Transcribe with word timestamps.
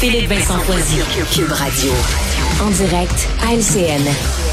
Philippe 0.00 0.28
Vincent 0.28 0.58
Foisy. 0.60 0.98
Cube 1.30 1.52
Radio. 1.52 1.92
En 2.62 2.70
direct 2.70 3.28
à 3.46 3.54
LCN. 3.54 4.49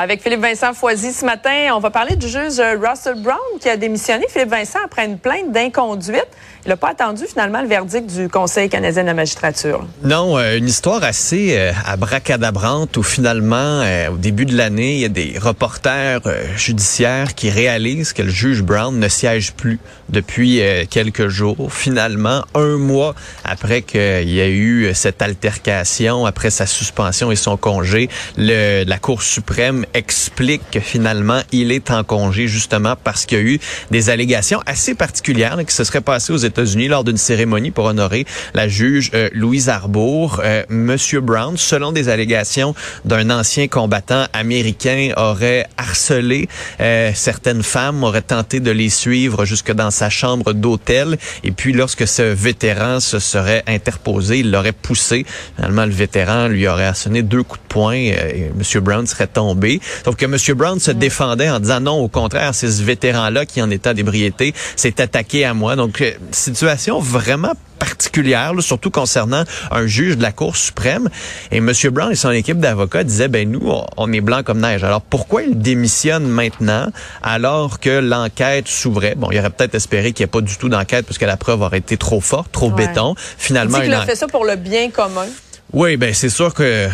Avec 0.00 0.22
Philippe 0.22 0.42
Vincent 0.42 0.74
Foisy 0.74 1.12
ce 1.12 1.24
matin, 1.24 1.70
on 1.74 1.80
va 1.80 1.90
parler 1.90 2.14
du 2.14 2.28
juge 2.28 2.60
Russell 2.60 3.20
Brown 3.20 3.36
qui 3.60 3.68
a 3.68 3.76
démissionné, 3.76 4.26
Philippe 4.28 4.50
Vincent, 4.50 4.78
après 4.84 5.04
une 5.04 5.18
plainte 5.18 5.50
d'inconduite. 5.50 6.28
Il 6.64 6.68
n'a 6.68 6.76
pas 6.76 6.90
attendu 6.90 7.24
finalement 7.26 7.62
le 7.62 7.66
verdict 7.66 8.06
du 8.06 8.28
Conseil 8.28 8.68
canadien 8.68 9.02
de 9.02 9.08
la 9.08 9.14
magistrature. 9.14 9.84
Non, 10.04 10.38
euh, 10.38 10.56
une 10.56 10.68
histoire 10.68 11.02
assez 11.02 11.56
euh, 11.56 11.72
abracadabrante 11.84 12.96
où 12.96 13.02
finalement, 13.02 13.56
euh, 13.56 14.10
au 14.10 14.16
début 14.16 14.46
de 14.46 14.56
l'année, 14.56 14.94
il 14.94 15.00
y 15.00 15.04
a 15.04 15.08
des 15.08 15.36
reporters 15.36 16.20
euh, 16.26 16.44
judiciaires 16.56 17.34
qui 17.34 17.50
réalisent 17.50 18.12
que 18.12 18.22
le 18.22 18.30
juge 18.30 18.62
Brown 18.62 18.96
ne 18.96 19.08
siège 19.08 19.52
plus 19.52 19.80
depuis 20.10 20.62
quelques 20.90 21.28
jours. 21.28 21.70
Finalement, 21.70 22.42
un 22.54 22.76
mois 22.78 23.14
après 23.44 23.82
qu'il 23.82 24.30
y 24.30 24.40
a 24.40 24.48
eu 24.48 24.92
cette 24.94 25.20
altercation, 25.20 26.24
après 26.24 26.48
sa 26.48 26.64
suspension 26.64 27.30
et 27.30 27.36
son 27.36 27.58
congé, 27.58 28.08
la 28.38 28.98
Cour 28.98 29.22
suprême 29.22 29.84
explique 29.94 30.62
que 30.70 30.80
finalement, 30.80 31.40
il 31.52 31.72
est 31.72 31.90
en 31.90 32.04
congé 32.04 32.48
justement 32.48 32.94
parce 33.02 33.26
qu'il 33.26 33.38
y 33.38 33.40
a 33.40 33.44
eu 33.44 33.60
des 33.90 34.10
allégations 34.10 34.60
assez 34.66 34.94
particulières 34.94 35.56
là, 35.56 35.64
qui 35.64 35.74
se 35.74 35.84
seraient 35.84 36.00
passées 36.00 36.32
aux 36.32 36.38
États-Unis 36.38 36.88
lors 36.88 37.04
d'une 37.04 37.16
cérémonie 37.16 37.70
pour 37.70 37.84
honorer 37.86 38.26
la 38.54 38.68
juge 38.68 39.10
euh, 39.14 39.28
Louise 39.32 39.68
Arbour. 39.68 40.40
Euh, 40.44 40.64
Monsieur 40.68 41.20
Brown, 41.20 41.56
selon 41.56 41.92
des 41.92 42.08
allégations 42.08 42.74
d'un 43.04 43.30
ancien 43.30 43.68
combattant 43.68 44.26
américain, 44.32 45.12
aurait 45.16 45.66
harcelé 45.76 46.48
euh, 46.80 47.12
certaines 47.14 47.62
femmes, 47.62 48.02
aurait 48.02 48.22
tenté 48.22 48.60
de 48.60 48.70
les 48.70 48.90
suivre 48.90 49.44
jusque 49.44 49.72
dans 49.72 49.90
sa 49.90 50.10
chambre 50.10 50.52
d'hôtel. 50.52 51.18
Et 51.44 51.52
puis, 51.52 51.72
lorsque 51.72 52.06
ce 52.06 52.22
vétéran 52.22 53.00
se 53.00 53.18
serait 53.18 53.62
interposé, 53.66 54.40
il 54.40 54.50
l'aurait 54.50 54.72
poussé. 54.72 55.26
Finalement, 55.56 55.84
le 55.84 55.92
vétéran 55.92 56.48
lui 56.48 56.66
aurait 56.66 56.86
assoné 56.86 57.22
deux 57.22 57.42
coups 57.42 57.60
de 57.62 57.68
poing 57.68 57.94
et 57.94 58.50
Monsieur 58.56 58.80
Brown 58.80 59.06
serait 59.06 59.26
tombé. 59.26 59.67
Sauf 60.04 60.16
que 60.16 60.26
Monsieur 60.26 60.54
Brown 60.54 60.78
se 60.80 60.90
défendait 60.90 61.50
en 61.50 61.60
disant 61.60 61.80
non, 61.80 61.98
au 62.00 62.08
contraire, 62.08 62.54
c'est 62.54 62.70
ce 62.70 62.82
vétéran-là 62.82 63.46
qui 63.46 63.60
en 63.62 63.70
état 63.70 63.94
d'ébriété 63.94 64.54
s'est 64.76 65.00
attaqué 65.00 65.44
à 65.44 65.54
moi. 65.54 65.76
Donc, 65.76 66.02
situation 66.32 66.98
vraiment 67.00 67.52
particulière, 67.78 68.54
là, 68.54 68.60
surtout 68.60 68.90
concernant 68.90 69.44
un 69.70 69.86
juge 69.86 70.16
de 70.16 70.22
la 70.22 70.32
Cour 70.32 70.56
suprême. 70.56 71.08
Et 71.52 71.58
M. 71.58 71.72
Brown 71.92 72.10
et 72.10 72.16
son 72.16 72.30
équipe 72.32 72.58
d'avocats 72.58 73.04
disaient, 73.04 73.28
ben 73.28 73.48
nous, 73.48 73.72
on 73.96 74.12
est 74.12 74.20
blanc 74.20 74.42
comme 74.42 74.58
neige. 74.60 74.82
Alors 74.82 75.00
pourquoi 75.00 75.42
il 75.44 75.56
démissionne 75.58 76.26
maintenant 76.26 76.88
alors 77.22 77.78
que 77.78 78.00
l'enquête 78.00 78.66
s'ouvrait? 78.66 79.14
Bon, 79.16 79.28
il 79.30 79.38
aurait 79.38 79.50
peut-être 79.50 79.76
espéré 79.76 80.12
qu'il 80.12 80.24
n'y 80.24 80.28
ait 80.28 80.32
pas 80.32 80.40
du 80.40 80.56
tout 80.56 80.68
d'enquête 80.68 81.06
parce 81.06 81.18
que 81.18 81.24
la 81.24 81.36
preuve 81.36 81.62
aurait 81.62 81.78
été 81.78 81.96
trop 81.96 82.20
forte, 82.20 82.50
trop 82.50 82.70
Ouais. 82.72 82.88
béton. 82.88 83.14
Finalement, 83.38 83.78
Il 83.80 83.88
dit 83.88 83.94
a 83.94 84.04
fait 84.04 84.16
ça 84.16 84.26
pour 84.26 84.44
le 84.44 84.56
bien 84.56 84.90
commun. 84.90 85.26
oui, 85.72 85.96
ben 85.96 86.12
c'est 86.12 86.30
sûr 86.30 86.52
que 86.54 86.88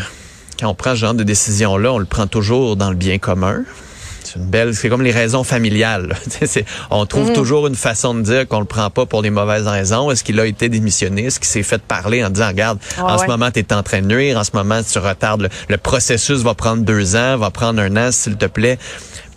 quand 0.59 0.69
on 0.69 0.75
prend 0.75 0.91
ce 0.91 1.01
genre 1.01 1.15
de 1.15 1.25
décision-là, 1.25 1.93
on 1.93 1.99
le 1.99 2.05
prend 2.05 2.27
toujours 2.27 2.77
dans 2.77 2.91
le 2.91 2.97
bien 2.97 3.19
commun. 3.19 3.63
C'est 4.25 4.37
une 4.37 4.47
belle, 4.47 4.75
c'est 4.75 4.89
comme 4.89 5.03
les 5.03 5.11
raisons 5.11 5.45
familiales. 5.45 6.17
on 6.91 7.05
trouve 7.05 7.33
toujours 7.35 7.67
une 7.67 7.75
façon 7.75 8.15
de 8.15 8.23
dire 8.23 8.49
qu'on 8.49 8.61
le 8.61 8.65
prend 8.65 8.89
pas 8.89 9.05
pour 9.05 9.21
des 9.21 9.31
mauvaises 9.31 9.67
raisons. 9.67 10.11
Est-ce 10.11 10.25
qu'il 10.25 10.41
a 10.41 10.47
été 10.47 10.71
démissionné? 10.71 11.27
Est-ce 11.27 11.39
qu'il 11.39 11.49
s'est 11.49 11.63
fait 11.63 11.83
parler 11.83 12.25
en 12.25 12.31
disant, 12.31 12.49
regarde, 12.49 12.79
Ouais, 12.97 13.05
en 13.05 13.19
ce 13.19 13.27
moment, 13.27 13.51
tu 13.51 13.61
es 13.61 13.73
en 13.75 13.83
train 13.83 14.01
de 14.01 14.07
nuire. 14.07 14.39
En 14.39 14.45
ce 14.45 14.53
moment, 14.55 14.81
tu 14.83 14.99
retardes. 14.99 15.43
Le, 15.43 15.49
le 15.69 15.77
processus 15.77 16.41
va 16.41 16.55
prendre 16.55 16.83
deux 16.83 17.17
ans, 17.17 17.37
va 17.37 17.51
prendre 17.51 17.83
un 17.83 17.97
an, 17.97 18.11
s'il 18.13 18.37
te 18.37 18.47
plaît. 18.47 18.79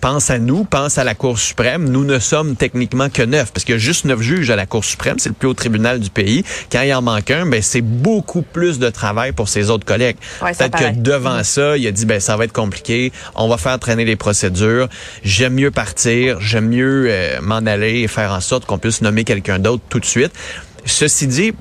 Pense 0.02 0.30
à 0.30 0.38
nous, 0.40 0.64
pense 0.64 0.98
à 0.98 1.04
la 1.04 1.16
Cour 1.16 1.40
suprême. 1.40 1.90
Nous 1.90 2.04
ne 2.04 2.20
sommes 2.20 2.56
techniquement 2.56 3.10
que 3.10 3.24
neuf, 3.24 3.52
parce 3.52 3.64
qu'il 3.64 3.74
y 3.74 3.76
a 3.76 3.80
juste 3.80 4.06
neuf 4.06 4.22
juges 4.22 4.50
à 4.50 4.56
la 4.56 4.66
Cour 4.66 4.86
suprême, 4.86 5.18
c'est 5.20 5.30
le 5.30 5.36
plus 5.36 5.48
haut 5.48 5.54
tribunal 5.54 6.00
du 6.00 6.10
pays. 6.10 6.44
Quand 6.72 6.82
il 6.82 6.94
en 6.94 7.02
manque 7.02 7.32
un, 7.32 7.46
ben 7.46 7.62
c'est 7.62 7.82
beaucoup 7.82 8.42
plus 8.42 8.80
de 8.80 8.90
travail 8.90 9.32
pour 9.32 9.50
ses 9.50 9.70
autres 9.70 9.86
collègues. 9.86 10.18
Ouais, 10.42 10.54
Peut-être 10.54 10.78
que 10.78 11.00
devant 11.00 11.44
ça, 11.44 11.78
il 11.78 11.88
a 11.88 11.92
dit 11.92 12.06
ben 12.06 12.20
ça 12.20 12.38
va 12.38 12.46
être 12.46 12.54
compliqué, 12.54 13.12
on 13.36 13.48
va 13.48 13.58
faire 13.58 13.80
traîner 13.80 14.06
les 14.06 14.16
procédures. 14.16 14.88
J'aime 15.24 15.54
mieux 15.56 15.72
partir, 15.72 16.40
j'aime 16.42 16.70
mieux 16.70 17.08
euh, 17.10 17.42
m'en 17.42 17.58
aller 17.58 18.02
et 18.02 18.08
faire 18.08 18.32
en 18.32 18.42
sorte 18.42 18.66
qu'on 18.66 18.78
puisse 18.78 19.02
nommer 19.02 19.24
quelqu'un 19.24 19.60
d'autre 19.60 19.84
tout 19.90 20.00
de 20.00 20.06
suite. 20.06 20.32
Ceci 20.86 21.28
dit, 21.28 21.54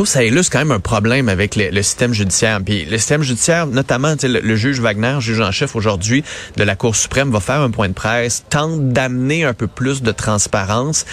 trouve 0.00 0.08
ça 0.08 0.24
illustre 0.24 0.50
quand 0.50 0.60
même 0.60 0.70
un 0.70 0.80
problème 0.80 1.28
avec 1.28 1.56
le, 1.56 1.82
système 1.82 2.14
judiciaire. 2.14 2.58
Puis 2.64 2.86
le 2.86 2.96
système 2.96 3.22
judiciaire, 3.22 3.66
notamment 3.66 4.14
le, 4.22 4.40
le 4.40 4.56
juge 4.56 4.80
Wagner, 4.80 5.18
juge 5.20 5.42
en 5.42 5.52
chef 5.52 5.76
aujourd'hui 5.76 6.24
de 6.56 6.64
la 6.64 6.74
Cour 6.74 6.96
suprême, 6.96 7.30
va 7.30 7.40
faire 7.40 7.60
un 7.60 7.70
point 7.70 7.88
de 7.88 7.92
presse, 7.92 8.46
tente 8.48 8.94
d'amener 8.94 9.44
un 9.44 9.52
peu 9.52 9.66
plus 9.66 10.00
de 10.00 10.10
transparence. 10.10 11.04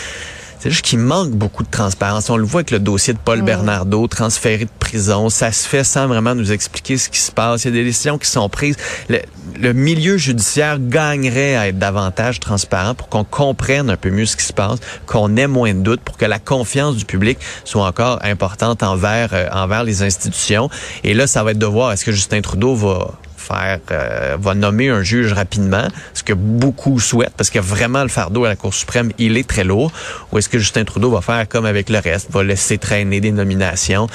C'est 0.60 0.72
juste 0.72 0.86
qu'il 0.86 1.00
manque 1.00 1.32
beaucoup 1.32 1.64
de 1.64 1.70
transparence. 1.70 2.30
On 2.30 2.38
le 2.38 2.46
voit 2.46 2.60
avec 2.60 2.72
le 2.72 2.80
dossier 2.80 3.14
de 3.14 3.20
Paul 3.20 3.42
Bernardo, 3.44 4.08
transféré 4.08 4.66
de 4.66 4.70
prison. 4.80 5.30
Ça 5.30 5.52
se 5.52 5.68
fait 5.68 5.84
sans 5.84 6.08
vraiment 6.08 6.34
nous 6.34 6.52
expliquer 6.52 6.98
ce 6.98 7.10
qui 7.10 7.20
se 7.20 7.32
passe. 7.32 7.64
Il 7.64 7.68
y 7.68 7.72
a 7.72 7.74
des 7.74 7.84
décisions 7.84 8.18
qui 8.18 8.28
sont 8.28 8.50
prises. 8.50 8.76
Le, 9.08 9.20
le 9.60 9.74
milieu 9.74 10.18
judiciaire 10.18 10.80
gagnerait 10.80 11.56
à 11.56 11.68
être 11.68 11.78
davantage 11.78 12.40
transparent 12.40 12.96
pour 12.96 13.08
qu'on 13.10 13.24
comprenne 13.24 13.90
un 13.90 13.98
peu 13.98 14.10
mieux 14.10 14.26
ce 14.26 14.36
qui 14.36 14.46
se 14.46 14.54
passe, 14.54 14.80
qu'on 15.06 15.36
ait 15.38 15.48
moins 15.48 15.74
de 15.74 15.80
doutes, 15.80 16.02
pour 16.02 16.18
que 16.18 16.26
la 16.26 16.40
confiance 16.40 16.96
du 16.96 17.06
public 17.06 17.38
soit 17.64 17.86
encore 17.86 18.20
importante 18.24 18.82
envers 18.84 19.30
euh, 19.34 19.48
envers 19.52 19.84
les 19.84 20.02
institutions. 20.04 20.70
Et 21.04 21.14
là, 21.14 21.28
ça 21.28 21.44
va 21.44 21.52
être 21.52 21.60
de 21.60 21.66
voir 21.66 21.92
est-ce 21.92 22.06
que 22.06 22.12
Justin 22.12 22.42
Trudeau 22.42 22.76
va 22.76 23.20
faire 23.48 23.80
euh, 23.92 24.38
va 24.40 24.54
nommer 24.54 24.90
un 24.90 25.02
juge 25.02 25.34
rapidement, 25.34 25.88
ce 26.14 26.24
que 26.24 26.34
beaucoup 26.34 27.00
souhaitent, 27.00 27.34
parce 27.38 27.50
que 27.50 27.60
vraiment 27.60 28.04
le 28.04 28.10
fardeau 28.10 28.46
à 28.46 28.50
la 28.50 28.56
Cour 28.56 28.74
suprême, 28.74 29.12
il 29.18 29.38
est 29.38 29.48
très 29.48 29.64
lourd. 29.64 29.92
Ou 30.32 30.38
est-ce 30.38 30.50
que 30.50 30.60
Justin 30.60 30.84
Trudeau 30.84 31.12
va 31.12 31.22
faire 31.22 31.48
comme 31.48 31.66
avec 31.66 31.90
le 31.90 32.00
reste, 32.00 32.32
va 32.32 32.44
laisser 32.44 32.78
traîner 32.78 33.22
des 33.22 33.32
nominations 33.32 34.08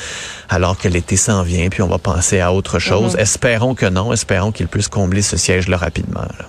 alors 0.48 0.76
que 0.78 0.88
l'été 0.88 1.16
s'en 1.16 1.42
vient, 1.42 1.69
puis 1.69 1.82
on 1.82 1.88
va 1.88 1.98
penser 1.98 2.41
à 2.41 2.53
autre 2.53 2.78
chose. 2.78 3.16
Espérons 3.16 3.75
que 3.75 3.87
non, 3.87 4.12
espérons 4.12 4.53
qu'il 4.53 4.69
puisse 4.69 4.88
combler 4.88 5.22
ce 5.22 5.37
siège-là 5.37 5.76
rapidement. 5.76 6.21
là. 6.21 6.47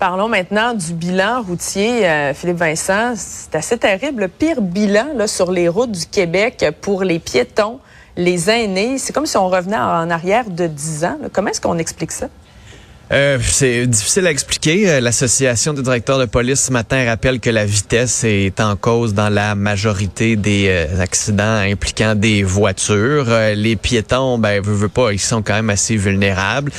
Parlons 0.00 0.28
maintenant 0.28 0.72
du 0.72 0.94
bilan 0.94 1.42
routier, 1.42 2.08
euh, 2.08 2.32
Philippe 2.32 2.56
Vincent. 2.56 3.12
C'est 3.16 3.54
assez 3.54 3.76
terrible. 3.76 4.22
Le 4.22 4.28
pire 4.28 4.62
bilan 4.62 5.08
là, 5.14 5.26
sur 5.26 5.52
les 5.52 5.68
routes 5.68 5.92
du 5.92 6.06
Québec 6.06 6.64
pour 6.80 7.04
les 7.04 7.18
piétons, 7.18 7.80
les 8.20 8.50
aînés. 8.50 8.98
C'est 8.98 9.12
comme 9.12 9.26
si 9.26 9.36
on 9.36 9.48
revenait 9.48 9.76
en 9.76 10.10
arrière 10.10 10.48
de 10.48 10.66
10 10.66 11.04
ans. 11.04 11.18
Comment 11.32 11.50
est-ce 11.50 11.60
qu'on 11.60 11.78
explique 11.78 12.12
ça? 12.12 12.28
Euh, 13.12 13.38
c'est 13.42 13.88
difficile 13.88 14.26
à 14.28 14.30
expliquer. 14.30 14.88
Euh, 14.88 15.00
L'association 15.00 15.72
des 15.72 15.82
directeurs 15.82 16.18
de 16.20 16.26
police 16.26 16.66
ce 16.66 16.72
matin 16.72 17.04
rappelle 17.06 17.40
que 17.40 17.50
la 17.50 17.64
vitesse 17.64 18.22
est 18.22 18.60
en 18.60 18.76
cause 18.76 19.14
dans 19.14 19.28
la 19.28 19.56
majorité 19.56 20.36
des 20.36 20.66
euh, 20.68 21.00
accidents 21.00 21.56
impliquant 21.56 22.14
des 22.14 22.44
voitures. 22.44 23.26
Euh, 23.28 23.54
les 23.54 23.74
piétons, 23.74 24.38
ben, 24.38 24.62
veut, 24.62 24.74
veut 24.74 24.88
pas, 24.88 25.12
ils 25.12 25.18
sont 25.18 25.42
quand 25.42 25.54
même 25.54 25.70
assez 25.70 25.96
vulnérables. 25.96 26.70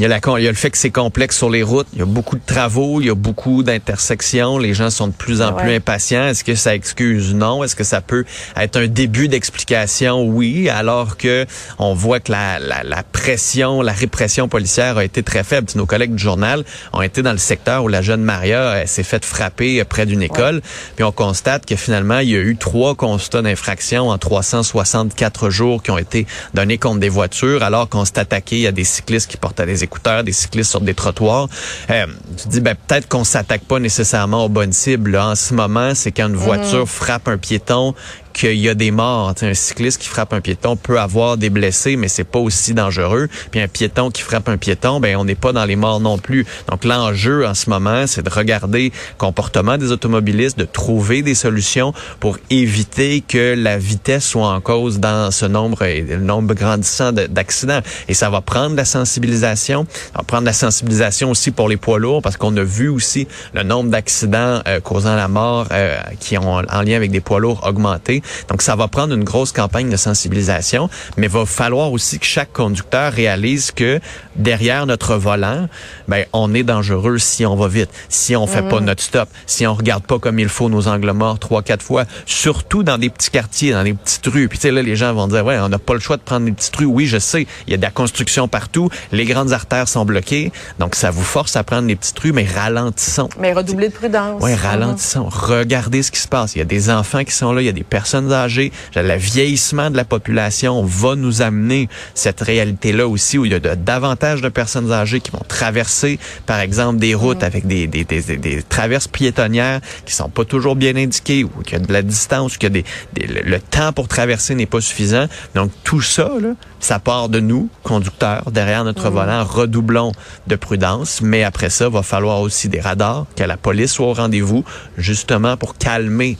Il 0.00 0.04
y, 0.04 0.06
a 0.06 0.08
la, 0.08 0.18
il 0.38 0.44
y 0.44 0.48
a 0.48 0.50
le 0.50 0.56
fait 0.56 0.70
que 0.70 0.78
c'est 0.78 0.88
complexe 0.90 1.36
sur 1.36 1.50
les 1.50 1.62
routes. 1.62 1.86
Il 1.92 1.98
y 1.98 2.02
a 2.02 2.06
beaucoup 2.06 2.36
de 2.36 2.42
travaux, 2.46 3.02
il 3.02 3.08
y 3.08 3.10
a 3.10 3.14
beaucoup 3.14 3.62
d'intersections. 3.62 4.56
Les 4.56 4.72
gens 4.72 4.88
sont 4.88 5.08
de 5.08 5.12
plus 5.12 5.42
en 5.42 5.52
Ouais. 5.54 5.62
plus 5.62 5.74
impatients. 5.74 6.26
Est-ce 6.28 6.42
que 6.42 6.54
ça 6.54 6.74
excuse? 6.74 7.34
Non. 7.34 7.62
Est-ce 7.64 7.76
que 7.76 7.84
ça 7.84 8.00
peut 8.00 8.24
être 8.56 8.76
un 8.78 8.86
début 8.86 9.28
d'explication? 9.28 10.22
Oui. 10.24 10.70
Alors 10.70 11.18
que 11.18 11.44
on 11.78 11.92
voit 11.92 12.18
que 12.18 12.32
la, 12.32 12.58
la, 12.58 12.82
la 12.82 13.02
pression, 13.02 13.82
la 13.82 13.92
répression 13.92 14.48
policière 14.48 14.96
a 14.96 15.04
été 15.04 15.22
très 15.22 15.44
faible. 15.44 15.66
Nos 15.74 15.84
collègues 15.84 16.14
du 16.14 16.22
journal 16.22 16.64
ont 16.94 17.02
été 17.02 17.20
dans 17.20 17.32
le 17.32 17.36
secteur 17.38 17.84
où 17.84 17.88
la 17.88 18.00
jeune 18.00 18.22
Maria 18.22 18.86
s'est 18.86 19.02
faite 19.02 19.26
frapper 19.26 19.84
près 19.84 20.06
d'une 20.06 20.22
école. 20.22 20.62
Puis 20.96 21.04
on 21.04 21.12
constate 21.12 21.66
que 21.66 21.76
finalement, 21.76 22.20
il 22.20 22.30
y 22.30 22.36
a 22.36 22.40
eu 22.40 22.56
trois 22.56 22.94
constats 22.94 23.42
d'infraction 23.42 24.08
en 24.08 24.16
364 24.16 25.50
jours 25.50 25.82
qui 25.82 25.90
ont 25.90 25.98
été 25.98 26.26
donnés 26.54 26.78
contre 26.78 27.00
des 27.00 27.10
voitures, 27.10 27.62
alors 27.62 27.86
qu'on 27.90 28.06
s'est 28.06 28.18
attaqué 28.18 28.66
à 28.66 28.72
des 28.72 28.84
cyclistes 28.84 29.30
qui 29.30 29.36
portaient 29.36 29.66
des 29.66 29.84
écouteurs, 29.90 30.22
des 30.22 30.32
cyclistes 30.32 30.70
sur 30.70 30.80
des 30.80 30.94
trottoirs. 30.94 31.48
Euh, 31.90 32.06
tu 32.40 32.48
dis, 32.48 32.60
ben, 32.60 32.76
peut-être 32.86 33.08
qu'on 33.08 33.24
s'attaque 33.24 33.62
pas 33.62 33.80
nécessairement 33.80 34.44
aux 34.44 34.48
bonnes 34.48 34.72
cibles. 34.72 35.10
là. 35.10 35.28
En 35.28 35.34
ce 35.34 35.52
moment, 35.52 35.94
c'est 35.94 36.12
quand 36.12 36.28
une 36.28 36.36
voiture 36.36 36.88
frappe 36.88 37.26
un 37.28 37.36
piéton 37.38 37.94
qu'il 38.32 38.56
y 38.56 38.68
a 38.68 38.74
des 38.74 38.90
morts. 38.90 39.34
Tu 39.34 39.40
sais, 39.40 39.50
un 39.50 39.54
cycliste 39.54 40.00
qui 40.00 40.08
frappe 40.08 40.32
un 40.32 40.40
piéton 40.40 40.76
peut 40.76 41.00
avoir 41.00 41.36
des 41.36 41.50
blessés, 41.50 41.96
mais 41.96 42.08
c'est 42.08 42.24
pas 42.24 42.38
aussi 42.38 42.74
dangereux. 42.74 43.28
Puis 43.50 43.60
un 43.60 43.68
piéton 43.68 44.10
qui 44.10 44.22
frappe 44.22 44.48
un 44.48 44.56
piéton, 44.56 45.00
ben 45.00 45.16
on 45.16 45.24
n'est 45.24 45.34
pas 45.34 45.52
dans 45.52 45.64
les 45.64 45.76
morts 45.76 46.00
non 46.00 46.18
plus. 46.18 46.46
Donc 46.68 46.84
l'enjeu 46.84 47.46
en 47.46 47.54
ce 47.54 47.70
moment, 47.70 48.06
c'est 48.06 48.22
de 48.22 48.30
regarder 48.30 48.84
le 48.90 49.18
comportement 49.18 49.78
des 49.78 49.92
automobilistes, 49.92 50.58
de 50.58 50.64
trouver 50.64 51.22
des 51.22 51.34
solutions 51.34 51.92
pour 52.20 52.38
éviter 52.50 53.22
que 53.26 53.54
la 53.56 53.78
vitesse 53.78 54.26
soit 54.26 54.48
en 54.48 54.60
cause 54.60 55.00
dans 55.00 55.30
ce 55.30 55.46
nombre, 55.46 55.82
et 55.82 56.00
le 56.02 56.18
nombre 56.18 56.54
grandissant 56.54 57.12
de- 57.12 57.26
d'accidents. 57.26 57.80
Et 58.08 58.14
ça 58.14 58.30
va 58.30 58.40
prendre 58.40 58.76
la 58.76 58.84
sensibilisation, 58.84 59.86
ça 59.90 60.18
va 60.18 60.24
prendre 60.24 60.44
la 60.44 60.52
sensibilisation 60.52 61.30
aussi 61.30 61.50
pour 61.50 61.68
les 61.68 61.76
poids 61.76 61.98
lourds, 61.98 62.22
parce 62.22 62.36
qu'on 62.36 62.56
a 62.56 62.62
vu 62.62 62.88
aussi 62.88 63.26
le 63.54 63.62
nombre 63.62 63.90
d'accidents 63.90 64.60
euh, 64.66 64.80
causant 64.80 65.16
la 65.16 65.28
mort 65.28 65.66
euh, 65.72 65.98
qui 66.20 66.38
ont 66.38 66.54
en 66.54 66.82
lien 66.82 66.96
avec 66.96 67.10
des 67.10 67.20
poids 67.20 67.40
lourds 67.40 67.66
augmenter. 67.66 68.19
Donc, 68.48 68.62
ça 68.62 68.76
va 68.76 68.88
prendre 68.88 69.14
une 69.14 69.24
grosse 69.24 69.52
campagne 69.52 69.90
de 69.90 69.96
sensibilisation, 69.96 70.88
mais 71.16 71.26
il 71.26 71.32
va 71.32 71.46
falloir 71.46 71.92
aussi 71.92 72.18
que 72.18 72.26
chaque 72.26 72.52
conducteur 72.52 73.12
réalise 73.12 73.70
que 73.70 74.00
derrière 74.36 74.86
notre 74.86 75.16
volant, 75.16 75.68
ben, 76.08 76.24
on 76.32 76.54
est 76.54 76.62
dangereux 76.62 77.18
si 77.18 77.44
on 77.46 77.56
va 77.56 77.68
vite, 77.68 77.90
si 78.08 78.36
on 78.36 78.46
fait 78.46 78.62
pas 78.62 78.80
mm. 78.80 78.84
notre 78.84 79.02
stop, 79.02 79.28
si 79.46 79.66
on 79.66 79.74
regarde 79.74 80.04
pas 80.04 80.18
comme 80.18 80.38
il 80.38 80.48
faut 80.48 80.68
nos 80.68 80.88
angles 80.88 81.12
morts 81.12 81.38
trois, 81.38 81.62
quatre 81.62 81.82
fois, 81.82 82.04
surtout 82.26 82.82
dans 82.82 82.98
des 82.98 83.10
petits 83.10 83.30
quartiers, 83.30 83.72
dans 83.72 83.84
des 83.84 83.94
petites 83.94 84.26
rues. 84.26 84.48
Puis, 84.48 84.58
tu 84.58 84.62
sais, 84.62 84.70
là, 84.70 84.82
les 84.82 84.96
gens 84.96 85.12
vont 85.12 85.28
dire, 85.28 85.44
ouais, 85.44 85.58
on 85.58 85.68
n'a 85.68 85.78
pas 85.78 85.94
le 85.94 86.00
choix 86.00 86.16
de 86.16 86.22
prendre 86.22 86.46
des 86.46 86.52
petites 86.52 86.76
rues. 86.76 86.84
Oui, 86.84 87.06
je 87.06 87.18
sais, 87.18 87.46
il 87.66 87.70
y 87.70 87.74
a 87.74 87.76
de 87.76 87.82
la 87.82 87.90
construction 87.90 88.48
partout, 88.48 88.90
les 89.12 89.24
grandes 89.24 89.52
artères 89.52 89.88
sont 89.88 90.04
bloquées, 90.04 90.52
donc 90.78 90.94
ça 90.94 91.10
vous 91.10 91.22
force 91.22 91.56
à 91.56 91.64
prendre 91.64 91.88
les 91.88 91.96
petites 91.96 92.18
rues, 92.18 92.32
mais 92.32 92.44
ralentissons. 92.44 93.28
Mais 93.38 93.52
redoubler 93.52 93.88
de 93.88 93.94
prudence. 93.94 94.42
Oui, 94.42 94.54
ralentissons. 94.54 95.28
Regardez 95.30 96.02
ce 96.02 96.10
qui 96.10 96.20
se 96.20 96.28
passe. 96.28 96.54
Il 96.54 96.58
y 96.58 96.62
a 96.62 96.66
des 96.66 96.90
enfants 96.90 97.24
qui 97.24 97.32
sont 97.32 97.52
là, 97.52 97.62
il 97.62 97.66
y 97.66 97.68
a 97.68 97.72
des 97.72 97.84
personnes 97.84 98.09
âgées. 98.14 98.72
Le 98.94 99.16
vieillissement 99.16 99.90
de 99.90 99.96
la 99.96 100.04
population 100.04 100.82
va 100.84 101.14
nous 101.16 101.42
amener 101.42 101.88
cette 102.14 102.40
réalité-là 102.40 103.06
aussi 103.06 103.38
où 103.38 103.44
il 103.44 103.52
y 103.52 103.54
a 103.54 103.60
davantage 103.76 104.42
de 104.42 104.48
personnes 104.48 104.92
âgées 104.92 105.20
qui 105.20 105.30
vont 105.30 105.42
traverser, 105.46 106.18
par 106.46 106.60
exemple, 106.60 106.98
des 106.98 107.14
routes 107.14 107.42
mm. 107.42 107.44
avec 107.44 107.66
des, 107.66 107.86
des, 107.86 108.04
des, 108.04 108.36
des, 108.36 108.62
traverses 108.62 109.08
piétonnières 109.08 109.80
qui 110.04 110.14
sont 110.14 110.28
pas 110.28 110.44
toujours 110.44 110.76
bien 110.76 110.96
indiquées 110.96 111.44
ou 111.44 111.48
qu'il 111.62 111.78
y 111.78 111.82
a 111.82 111.84
de 111.84 111.92
la 111.92 112.02
distance, 112.02 112.54
ou 112.54 112.58
qu'il 112.58 112.76
y 112.76 112.78
a 112.78 112.82
des, 112.82 113.26
le, 113.26 113.58
temps 113.58 113.92
pour 113.92 114.08
traverser 114.08 114.54
n'est 114.54 114.66
pas 114.66 114.80
suffisant. 114.80 115.26
Donc, 115.54 115.70
tout 115.84 116.00
ça, 116.00 116.30
là, 116.40 116.54
ça 116.80 116.98
part 116.98 117.28
de 117.28 117.40
nous, 117.40 117.68
conducteurs, 117.82 118.50
derrière 118.50 118.84
notre 118.84 119.10
mm. 119.10 119.14
volant. 119.14 119.44
Redoublons 119.44 120.12
de 120.46 120.56
prudence, 120.56 121.20
mais 121.22 121.42
après 121.42 121.70
ça, 121.70 121.88
va 121.88 122.02
falloir 122.02 122.40
aussi 122.40 122.68
des 122.68 122.80
radars, 122.80 123.26
que 123.36 123.44
la 123.44 123.56
police 123.56 123.92
soit 123.92 124.06
au 124.06 124.14
rendez-vous, 124.14 124.64
justement 124.96 125.56
pour 125.56 125.76
calmer 125.76 126.36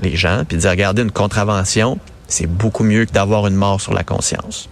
les 0.00 0.16
gens, 0.16 0.44
puis 0.46 0.56
dire, 0.56 0.70
regardez, 0.70 1.02
une 1.02 1.10
contravention, 1.10 1.98
c'est 2.26 2.46
beaucoup 2.46 2.84
mieux 2.84 3.04
que 3.04 3.12
d'avoir 3.12 3.46
une 3.46 3.54
mort 3.54 3.80
sur 3.80 3.94
la 3.94 4.04
conscience. 4.04 4.68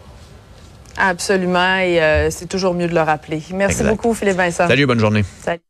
Absolument, 0.97 1.79
et 1.79 2.03
euh, 2.03 2.31
c'est 2.31 2.47
toujours 2.47 2.75
mieux 2.75 2.89
de 2.89 2.95
le 2.95 3.03
rappeler. 3.03 3.43
Merci 3.53 3.85
beaucoup, 3.85 4.15
Philippe 4.15 4.37
Vincent. 4.37 4.67
Salut, 4.67 4.87
bonne 4.87 5.01
journée. 5.01 5.25
Salut. 5.43 5.61